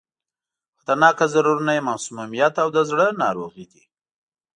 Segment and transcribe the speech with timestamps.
[0.79, 3.83] خطرناک ضررونه یې مسمومیت او د زړه ناروغي دي.